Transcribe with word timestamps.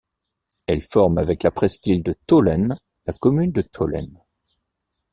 Elle 0.65 0.81
forme 0.81 1.19
avec 1.19 1.43
la 1.43 1.51
presqu'île 1.51 2.01
de 2.01 2.15
Tholen 2.25 2.75
la 3.05 3.13
commune 3.13 3.51
de 3.51 3.61
Tholen. 3.61 4.19